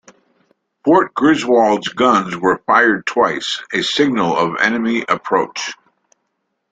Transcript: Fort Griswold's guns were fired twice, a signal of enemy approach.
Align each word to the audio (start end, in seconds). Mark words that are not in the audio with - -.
Fort 0.83 1.13
Griswold's 1.13 1.89
guns 1.89 2.35
were 2.35 2.63
fired 2.65 3.05
twice, 3.05 3.61
a 3.71 3.83
signal 3.83 4.35
of 4.35 4.59
enemy 4.59 5.05
approach. 5.07 5.73